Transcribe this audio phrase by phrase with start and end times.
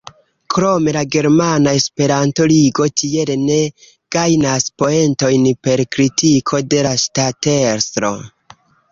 [0.53, 3.57] Krome la Germana Esperanto-Ligo tiele ne
[4.15, 8.11] gajnas poentojn per kritiko de la ŝtatestro.